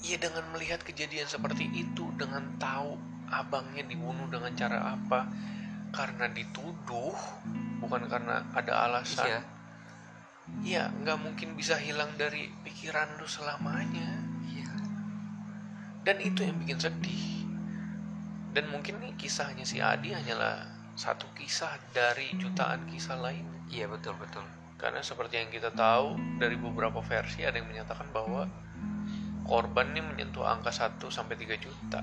[0.00, 2.96] ya dengan melihat kejadian seperti itu dengan tahu
[3.28, 5.28] abangnya dibunuh dengan cara apa
[5.92, 7.12] karena dituduh
[7.84, 9.40] bukan karena ada alasan iya.
[10.64, 14.24] ya nggak mungkin bisa hilang dari pikiran lu selamanya.
[14.48, 14.72] Iya.
[16.08, 17.37] Dan itu yang bikin sedih
[18.56, 20.66] dan mungkin nih kisahnya si Adi hanyalah
[20.98, 24.42] satu kisah dari jutaan kisah lain iya betul betul
[24.78, 28.46] karena seperti yang kita tahu dari beberapa versi ada yang menyatakan bahwa
[29.42, 32.00] korban ini menyentuh angka 1 sampai 3 juta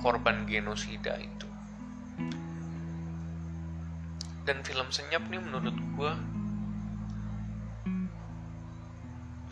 [0.00, 1.46] korban genosida itu.
[4.48, 6.16] Dan film Senyap nih menurut gua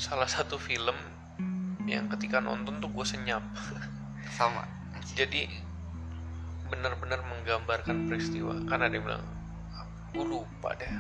[0.01, 0.97] salah satu film
[1.85, 3.45] yang ketika nonton tuh gue senyap.
[4.39, 4.67] sama
[5.15, 5.68] Jadi
[6.69, 8.55] benar-benar menggambarkan peristiwa.
[8.69, 9.25] Kan ada yang bilang,
[10.13, 10.93] gue lupa deh.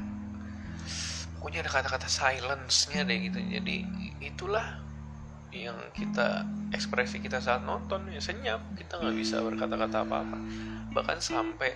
[1.38, 3.38] Pokoknya ada kata-kata silence-nya deh gitu.
[3.38, 3.86] Jadi
[4.18, 4.82] itulah
[5.48, 6.44] yang kita
[6.76, 10.36] ekspresi kita saat nonton ya senyap kita nggak bisa berkata-kata apa-apa
[10.92, 11.72] bahkan sampai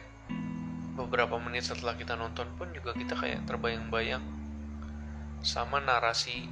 [0.93, 4.21] beberapa menit setelah kita nonton pun juga kita kayak terbayang-bayang
[5.41, 6.45] sama narasi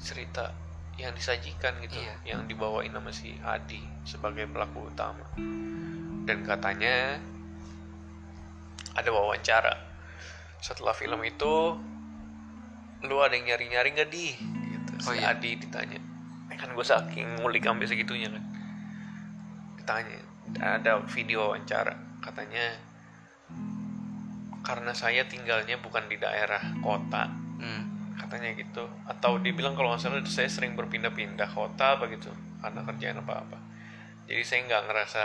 [0.00, 0.56] cerita
[0.96, 2.14] yang disajikan gitu Iya.
[2.24, 5.26] yang dibawain sama si Adi sebagai pelaku utama
[6.24, 7.20] dan katanya
[8.96, 9.74] ada wawancara.
[10.64, 11.76] Setelah film itu
[13.04, 14.32] lu ada yang nyari-nyari nggak di?
[14.72, 14.92] Gitu.
[15.04, 15.36] Oh, si iya.
[15.36, 16.00] Adi ditanya.
[16.48, 18.44] Eh, kan gue saking ngulik sampai segitunya kan.
[19.76, 20.18] Ditanya
[20.60, 21.92] ada video wawancara?
[22.24, 22.80] Katanya
[24.64, 27.28] karena saya tinggalnya bukan di daerah kota.
[27.54, 27.92] Hmm.
[28.14, 28.88] katanya gitu.
[29.04, 32.32] Atau dia bilang kalau nggak salah saya sering berpindah-pindah kota apa gitu
[32.64, 33.58] karena kerjaan apa apa
[34.24, 35.22] jadi saya nggak ngerasa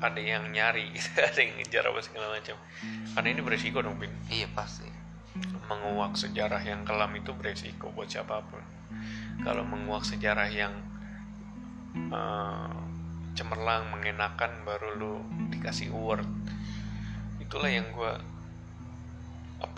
[0.00, 2.56] ada yang nyari gitu, ada yang ngejar apa segala macam.
[3.14, 4.88] Karena ini beresiko dong Bin iya pasti.
[5.70, 8.64] Menguak sejarah yang kelam itu beresiko buat siapa pun.
[9.44, 10.74] Kalau menguak sejarah yang
[11.94, 12.74] eh,
[13.38, 15.14] cemerlang mengenakan baru lu
[15.54, 16.26] dikasih award.
[17.38, 18.12] Itulah yang gue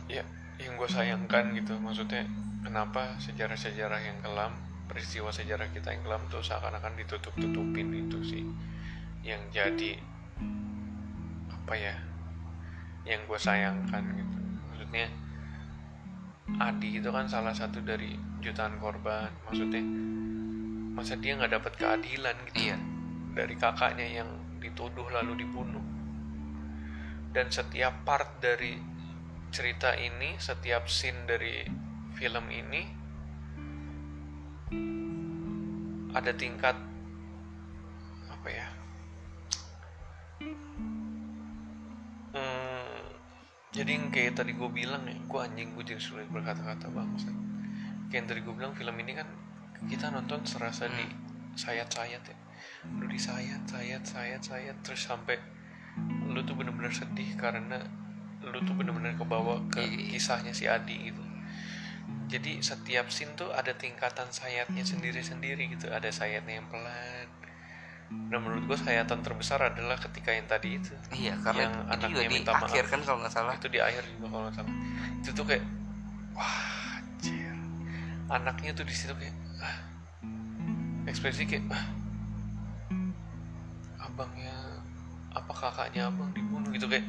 [0.09, 0.25] ya
[0.63, 1.77] yang gue sayangkan gitu.
[1.83, 2.25] Maksudnya
[2.63, 4.55] kenapa sejarah-sejarah yang kelam
[4.87, 8.45] peristiwa sejarah kita yang kelam tuh seakan-akan ditutup-tutupin itu sih.
[9.23, 9.91] Yang jadi
[11.51, 11.95] apa ya?
[13.09, 14.37] Yang gue sayangkan gitu.
[14.71, 15.07] Maksudnya
[16.59, 19.31] Adi itu kan salah satu dari jutaan korban.
[19.49, 19.83] Maksudnya
[20.93, 22.71] masa dia nggak dapat keadilan gitu?
[22.71, 22.77] Iya.
[23.33, 24.29] Dari kakaknya yang
[24.61, 25.83] dituduh lalu dibunuh.
[27.33, 28.77] Dan setiap part dari
[29.53, 31.61] cerita ini setiap scene dari
[32.17, 32.83] film ini
[36.17, 36.73] ada tingkat
[38.33, 38.69] apa ya
[43.73, 47.33] jadi yang kayak tadi gue bilang ya gue anjing gue jadi sulit berkata-kata bangsa
[48.13, 49.29] kayak yang tadi gue bilang film ini kan
[49.89, 51.07] kita nonton serasa di
[51.59, 52.37] sayat-sayat ya.
[52.87, 55.37] Lu disayat sayat sayat sayat terus sampai
[56.31, 57.83] lu tuh bener-bener sedih karena
[58.43, 60.17] lu tuh bener-bener kebawa ke Iya.
[60.17, 61.23] kisahnya si Adi gitu.
[62.31, 65.93] Jadi setiap scene tuh ada tingkatan sayatnya sendiri-sendiri gitu.
[65.93, 67.29] Ada sayatnya yang pelan
[68.33, 70.93] dan menurut gue sayatan terbesar adalah ketika yang tadi itu.
[71.13, 72.65] Iya karena Yang itu anaknya juga di minta maaf.
[72.73, 73.53] akhir kan kalau nggak salah.
[73.61, 74.75] Itu di akhir juga kalau nggak salah.
[75.21, 75.65] Itu tuh kayak
[76.33, 76.61] wah
[76.97, 77.57] anjir.
[78.33, 79.77] Anaknya tuh di situ kayak ah,
[81.05, 81.85] ekspresi kayak ah,
[84.01, 84.57] abangnya
[85.33, 87.05] apa kakaknya abang dibunuh gitu kayak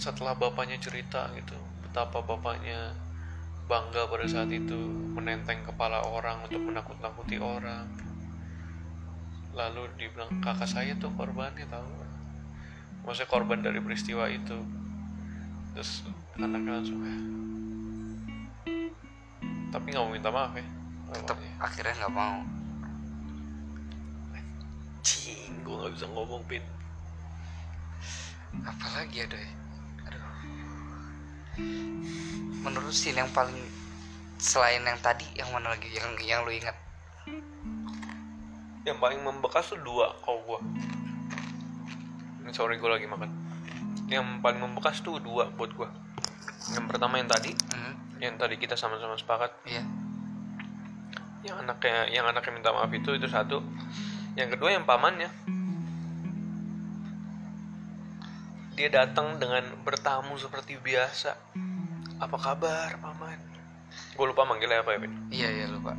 [0.00, 1.52] setelah bapaknya cerita gitu
[1.84, 2.96] betapa bapaknya
[3.68, 4.76] bangga pada saat itu
[5.12, 7.84] menenteng kepala orang untuk menakut-nakuti orang
[9.52, 11.84] lalu dibilang kakak saya tuh korbannya tahu
[13.04, 14.58] maksudnya korban dari peristiwa itu.
[15.76, 16.06] Terus
[16.38, 17.20] anaknya langsung "Eh."
[19.72, 20.64] tapi nggak mau minta maaf ya
[21.12, 22.36] tetap akhirnya nggak mau.
[25.02, 26.64] Cing gue nggak bisa ngomong pin
[28.68, 29.52] apalagi ada ya
[30.08, 30.24] aduh.
[32.62, 33.56] Menurut scene yang paling
[34.36, 35.88] selain yang tadi yang mana lagi?
[35.88, 36.76] Yang yang lu ingat
[38.82, 40.60] yang paling membekas tuh dua kalau gue
[42.42, 43.30] ini sorry gue lagi makan.
[44.10, 45.88] Yang paling membekas tuh dua buat gue
[46.74, 49.50] yang pertama yang tadi hmm, yang tadi kita sama-sama sepakat.
[49.66, 49.82] Iya.
[51.42, 53.62] Yang anaknya yang anaknya minta maaf itu itu satu.
[54.34, 55.30] Yang kedua yang pamannya.
[58.72, 61.36] Dia datang dengan bertamu seperti biasa.
[62.18, 63.38] Apa kabar paman?
[64.16, 65.12] Gue lupa manggilnya apa ya Vin?
[65.28, 65.96] iya iya lupa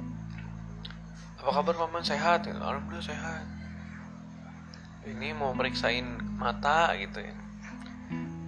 [1.44, 2.48] apa kabar paman sehat?
[2.48, 3.44] Alhamdulillah sehat.
[5.04, 6.08] Ini mau meriksain
[6.40, 7.36] mata gitu ya.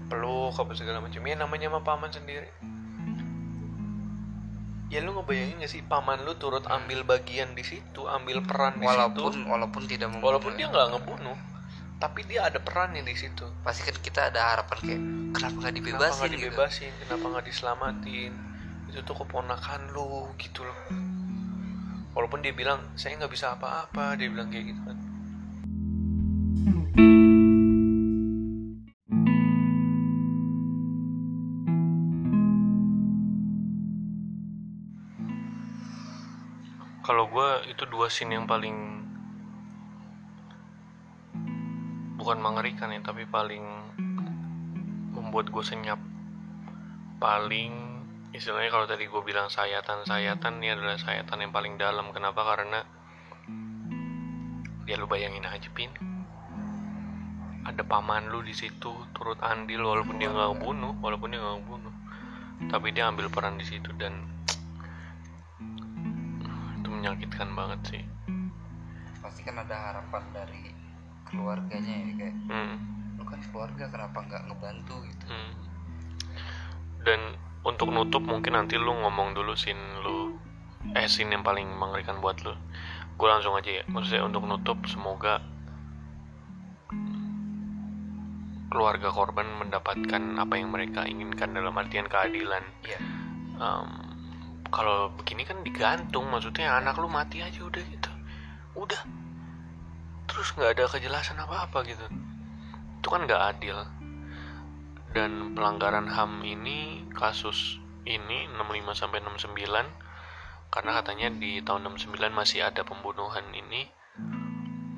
[0.07, 1.19] Peluk apa segala macam.
[1.27, 2.47] Ya namanya sama paman sendiri.
[4.87, 8.87] Ya lu ngebayangin gak sih paman lu turut ambil bagian di situ ambil peran di
[8.87, 9.43] walaupun situ?
[9.43, 10.27] Walaupun tidak membunuh.
[10.31, 10.57] Walaupun ya.
[10.63, 11.37] dia nggak ngebunuh
[11.95, 13.43] tapi dia ada perannya di situ.
[13.59, 15.01] Pasti kan kita ada harapan kayak
[15.35, 16.39] kenapa nggak kenapa dibebasin nggak gitu?
[16.39, 16.91] dibebasin?
[17.01, 18.31] Kenapa nggak diselamatin?
[18.87, 20.79] Itu tuh keponakan lu gitu loh
[22.15, 24.97] walaupun dia bilang saya nggak bisa apa-apa dia bilang kayak gitu kan.
[37.05, 39.05] Kalau gue itu dua scene yang paling
[42.17, 43.61] bukan mengerikan ya tapi paling
[45.13, 46.01] membuat gue senyap.
[47.21, 48.04] Paling
[48.35, 52.11] istilahnya kalau tadi gue bilang sayatan-sayatan ini adalah sayatan yang paling dalam.
[52.11, 52.43] Kenapa?
[52.43, 52.83] Karena
[54.85, 55.89] ya lu bayangin aja pin.
[57.65, 61.95] Ada paman lu di situ turut andil walaupun dia nggak bunuh walaupun dia nggak bunuh
[62.69, 64.21] tapi dia ambil peran di situ dan
[66.77, 68.03] itu menyakitkan banget sih.
[69.19, 70.69] Pasti kan ada harapan dari
[71.25, 72.75] keluarganya ya kayak hmm.
[73.17, 74.95] lu kan keluarga kenapa nggak ngebantu?
[75.09, 75.25] gitu.
[75.25, 75.51] Hmm.
[77.01, 77.21] Dan
[77.65, 80.37] untuk nutup mungkin nanti lu ngomong dulu scene lu
[80.93, 82.53] eh scene yang paling mengerikan buat lu.
[83.17, 83.83] Gue langsung aja ya.
[83.89, 85.41] Maksudnya untuk nutup semoga
[88.69, 92.63] keluarga korban mendapatkan apa yang mereka inginkan dalam artian keadilan.
[92.85, 92.99] iya
[93.55, 93.87] Em,
[94.67, 98.11] kalau begini kan digantung maksudnya anak lu mati aja udah gitu.
[98.75, 99.01] Udah.
[100.27, 102.03] Terus nggak ada kejelasan apa-apa gitu
[103.05, 103.77] itu kan nggak adil
[105.15, 109.55] dan pelanggaran HAM ini kasus ini 65 sampai 69
[110.67, 113.87] karena katanya di tahun 69 masih ada pembunuhan ini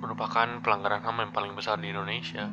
[0.02, 2.50] merupakan pelanggaran HAM yang paling besar di Indonesia.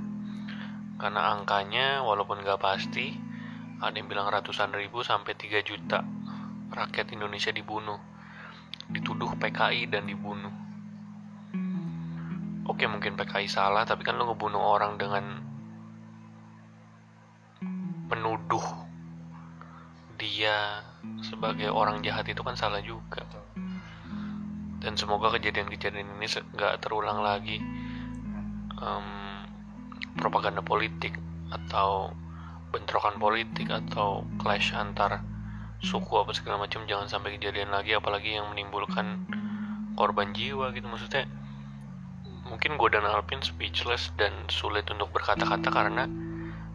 [1.01, 3.17] Karena angkanya walaupun nggak pasti
[3.81, 6.05] ada yang bilang ratusan ribu sampai 3 juta
[6.69, 7.97] rakyat Indonesia dibunuh
[8.93, 10.53] dituduh PKI dan dibunuh.
[12.69, 15.54] Oke mungkin PKI salah tapi kan lo ngebunuh orang dengan
[18.11, 18.65] menuduh
[20.21, 20.85] dia
[21.25, 23.25] sebagai orang jahat itu kan salah juga.
[24.85, 27.57] Dan semoga kejadian-kejadian ini nggak terulang lagi
[28.85, 29.09] Em,
[30.19, 31.15] propaganda politik
[31.49, 32.11] atau
[32.75, 35.23] bentrokan politik atau clash antar
[35.79, 36.83] suku apa segala macam.
[36.85, 39.25] Jangan sampai kejadian lagi apalagi yang menimbulkan
[39.95, 40.85] korban jiwa gitu.
[40.91, 41.31] Maksudnya
[42.51, 46.05] mungkin gue dan Alvin speechless dan sulit untuk berkata-kata karena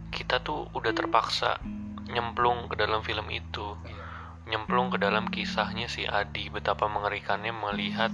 [0.10, 1.62] kita tuh udah terpaksa
[2.10, 3.78] nyemplung ke dalam film itu.
[3.86, 4.04] Iya.
[4.50, 8.10] Nyemplung ke dalam kisahnya si Adi betapa mengerikannya melihat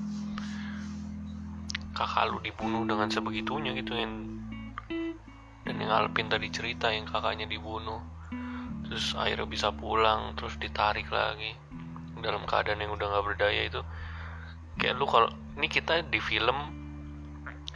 [1.95, 4.36] kakak lu dibunuh dengan sebegitunya gitu yang
[5.65, 8.03] dan yang Alvin tadi cerita yang kakaknya dibunuh.
[8.86, 11.55] Terus akhirnya bisa pulang terus ditarik lagi
[12.21, 13.81] dalam keadaan yang udah nggak berdaya itu.
[14.77, 16.85] Kayak lu kalau ini kita di film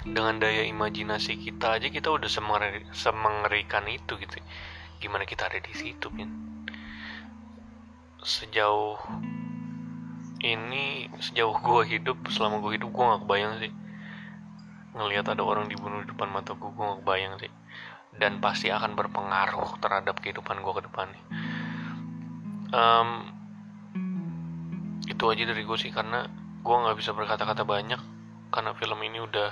[0.07, 4.39] dengan daya imajinasi kita aja kita udah semengeri- semengerikan itu gitu.
[4.99, 6.29] Gimana kita ada di situ Pin
[8.19, 8.99] sejauh
[10.43, 13.71] ini sejauh gue hidup selama gue hidup gue gak kebayang sih.
[14.95, 17.51] Ngelihat ada orang dibunuh di depan mata gue gue gak kebayang sih.
[18.19, 21.23] Dan pasti akan berpengaruh terhadap kehidupan gue ke depannya
[22.69, 23.09] Em,
[25.09, 26.29] itu aja dari gue sih karena
[26.62, 27.97] gue nggak bisa berkata-kata banyak
[28.53, 29.49] karena film ini udah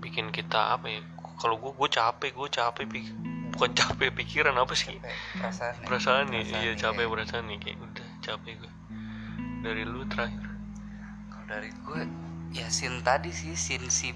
[0.00, 1.00] bikin kita apa ya?
[1.36, 3.16] Kalau gue gue capek gue capek pik-
[3.56, 4.96] bukan capek pikiran apa sih?
[4.96, 8.72] Capek, perasaan perasaan nih iya capek perasaan nih kayak udah capek gue
[9.64, 10.46] dari lu terakhir.
[11.32, 12.00] Kalau dari gue
[12.56, 14.14] ya scene tadi sih scene si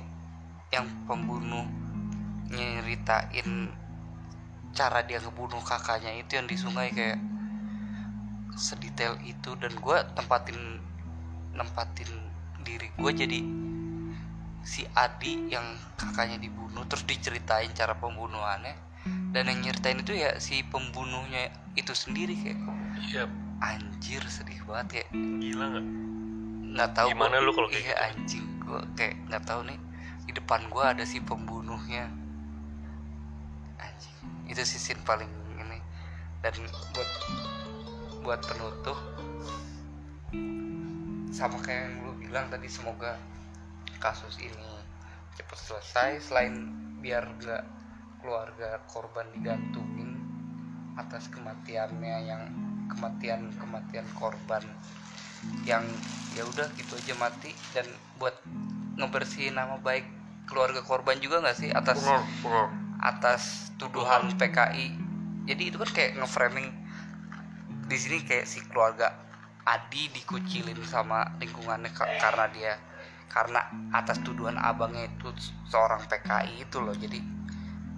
[0.71, 1.67] yang pembunuh
[2.51, 3.75] nyeritain
[4.71, 7.19] cara dia ngebunuh kakaknya itu yang di sungai kayak
[8.55, 9.57] sedetail itu.
[9.59, 10.81] Dan gue tempatin
[11.55, 12.11] nempatin
[12.63, 13.41] diri gue jadi
[14.61, 15.65] si Adi yang
[15.97, 18.77] kakaknya dibunuh terus diceritain cara pembunuhannya.
[19.31, 22.59] Dan yang nyeritain itu ya si pembunuhnya itu sendiri kayak
[23.09, 23.25] iya.
[23.63, 25.09] anjir sedih banget kayak.
[25.15, 25.87] Gila nggak?
[26.77, 28.07] Nggak tahu Gimana gua- lu kalau kayak iya gitu?
[28.07, 29.79] anjing gue kayak nggak tahu nih.
[30.29, 32.05] Di depan gue ada si pembunuhnya.
[33.79, 35.79] Anjing itu sih scene paling ini.
[36.43, 36.55] Dan
[36.93, 37.11] buat
[38.21, 38.99] buat penutup
[41.31, 43.17] sama kayak yang lu bilang tadi semoga
[44.01, 44.73] kasus ini
[45.37, 46.55] cepat selesai selain
[46.99, 47.65] biar nggak
[48.21, 50.17] keluarga korban digantungin
[50.97, 52.43] atas kematiannya yang
[52.91, 54.65] kematian kematian korban
[55.65, 55.85] yang
[56.37, 57.87] ya udah gitu aja mati dan
[58.21, 58.35] buat
[59.01, 60.05] ngebersihin nama baik
[60.45, 62.67] keluarga korban juga nggak sih atas benar benar.
[63.01, 63.43] atas
[63.81, 64.87] tuduhan PKI
[65.49, 66.69] jadi itu kan kayak ngeframing
[67.89, 69.09] di sini kayak si keluarga
[69.65, 72.73] Adi dikucilin sama lingkungannya ka- karena dia
[73.31, 73.63] karena
[73.95, 75.31] atas tuduhan abangnya itu
[75.71, 76.93] seorang PKI itu loh.
[76.93, 77.23] Jadi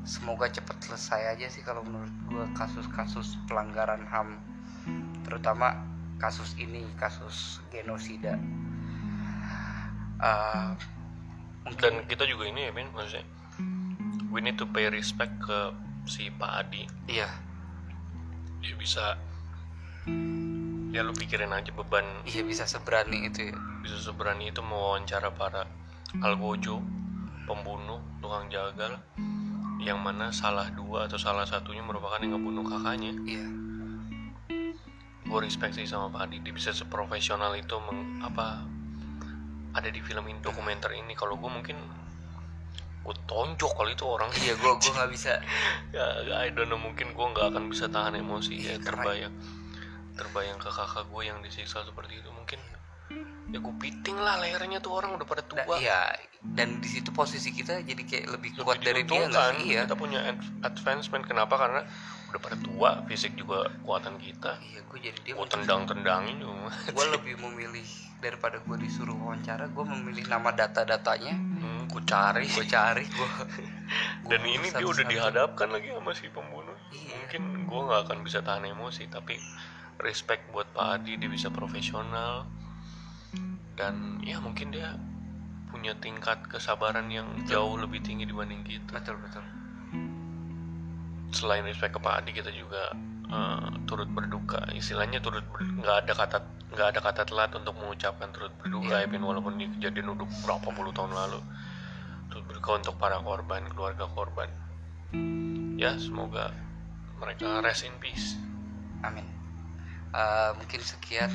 [0.05, 4.37] semoga cepat selesai aja sih kalau menurut gua kasus-kasus pelanggaran HAM
[5.25, 5.73] terutama
[6.21, 8.37] kasus ini kasus genosida.
[11.63, 13.27] Mungkin dan kita juga ini ya Ben maksudnya
[14.29, 15.73] we need to pay respect ke
[16.05, 16.85] si Pak Adi.
[17.09, 17.31] Iya.
[18.63, 19.19] Dia bisa
[20.93, 22.05] ya lu pikirin aja beban.
[22.29, 23.57] Iya bisa seberani itu ya.
[23.81, 25.65] Bisa seberani itu mewawancara para
[26.21, 26.85] algojo
[27.49, 29.01] pembunuh tukang jagal
[29.83, 33.17] yang mana salah dua atau salah satunya merupakan yang ngebunuh kakaknya.
[33.25, 33.47] Iya.
[35.25, 38.61] Gue respect sih sama Pak Adi dia bisa seprofesional itu meng, apa
[39.73, 41.17] ada di film ini dokumenter ini.
[41.17, 41.81] Kalau gue mungkin
[43.03, 44.29] gue tonjok kalau itu orang.
[44.45, 45.41] Iya gua gua nggak bisa.
[45.97, 46.05] Ya
[46.37, 49.62] I don't know mungkin gue nggak akan bisa tahan emosi Iya, ya terbayang
[50.13, 52.61] terbayang ke kakak gue yang disiksa seperti itu mungkin
[53.53, 55.61] ya gue piting lah lehernya tuh orang udah pada tua.
[55.61, 56.09] Nah, iya
[56.43, 59.69] dan di situ posisi kita jadi kayak lebih Lebih kuat dari dia sih?
[59.69, 59.85] iya.
[59.85, 61.23] Kita punya ad- advancement.
[61.23, 61.55] Kenapa?
[61.61, 61.85] Karena
[62.33, 64.57] udah pada tua fisik juga kuatan kita.
[64.65, 67.85] Iya gue jadi dia gue tendang tendangin gue lebih memilih
[68.25, 71.37] daripada gue disuruh wawancara gue memilih nama data-datanya.
[71.37, 72.49] Hmm, gue cari.
[72.49, 73.29] Gue cari gue
[74.33, 76.75] dan ini dia udah dihadapkan lagi sama si pembunuh.
[76.89, 77.21] Iya.
[77.21, 79.37] mungkin gue nggak akan bisa tahan emosi tapi
[80.01, 82.49] respect buat Pak Adi dia bisa profesional.
[83.77, 84.97] Dan ya mungkin dia
[85.73, 89.01] punya tingkat kesabaran yang jauh lebih tinggi dibanding kita.
[89.01, 89.45] Betul betul.
[91.33, 92.93] Selain respect ke Pak Adi kita juga
[93.33, 94.69] eh, turut berduka.
[94.77, 96.39] Istilahnya turut nggak ada kata
[96.73, 100.69] nggak ada kata telat untuk mengucapkan turut berduka ya Ben walaupun ini kejadian udah berapa
[100.73, 101.41] puluh tahun lalu.
[102.29, 104.49] Turut berduka untuk para korban keluarga korban.
[105.81, 106.53] Ya semoga
[107.17, 108.37] mereka rest in peace.
[109.03, 109.42] Amin
[110.13, 111.33] Eh, mungkin sekian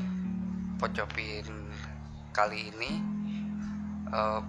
[0.77, 1.49] pocopin
[2.29, 3.01] kali ini.
[4.13, 4.41] Eh,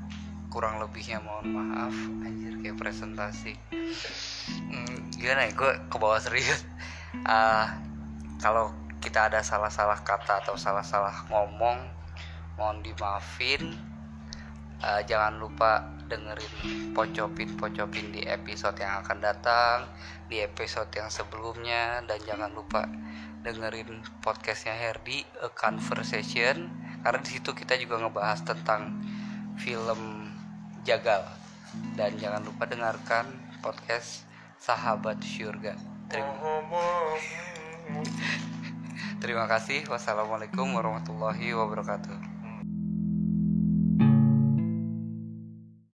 [0.52, 3.56] kurang lebihnya mohon maaf anjir kayak presentasi.
[4.68, 6.68] Hmm, gimana ya gue ke bawah serius.
[7.24, 7.80] Ah,
[8.36, 8.68] kalau
[9.00, 11.88] kita ada salah-salah kata atau salah-salah ngomong
[12.60, 13.80] mohon dimaafin.
[14.78, 19.88] Eh, jangan lupa dengerin pocopin-pocopin di episode yang akan datang
[20.28, 22.88] di episode yang sebelumnya dan jangan lupa
[23.42, 26.70] dengerin podcastnya Herdi A Conversation.
[27.02, 28.98] Karena di situ kita juga ngebahas tentang
[29.60, 30.32] film
[30.82, 31.22] Jagal.
[31.94, 33.28] Dan jangan lupa dengarkan
[33.62, 34.26] podcast
[34.58, 35.76] Sahabat Syurga.
[36.08, 36.32] Terima,
[39.22, 39.86] terima kasih.
[39.86, 42.27] Wassalamualaikum warahmatullahi wabarakatuh